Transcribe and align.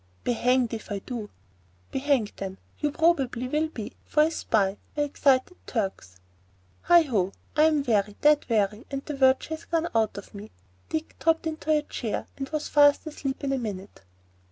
"Be 0.23 0.33
hanged 0.33 0.73
if 0.73 0.91
I 0.91 0.97
do!" 0.97 1.29
"Be 1.91 1.99
hanged, 1.99 2.31
then; 2.37 2.57
you 2.79 2.91
probably 2.91 3.47
will 3.47 3.67
be,—for 3.67 4.23
a 4.23 4.31
spy, 4.31 4.77
by 4.95 5.01
excited 5.03 5.55
Turks. 5.67 6.17
Heigh 6.81 7.03
ho! 7.03 7.33
I'm 7.55 7.83
weary, 7.83 8.15
dead 8.19 8.47
weary, 8.49 8.83
and 8.89 9.05
virtue 9.05 9.49
has 9.49 9.65
gone 9.65 9.89
out 9.93 10.17
of 10.17 10.33
me." 10.33 10.49
Dick 10.89 11.15
dropped 11.19 11.45
into 11.45 11.69
a 11.69 11.83
chair, 11.83 12.25
and 12.35 12.49
was 12.49 12.67
fast 12.67 13.05
asleep 13.05 13.43
in 13.43 13.53
a 13.53 13.59
minute. 13.59 14.01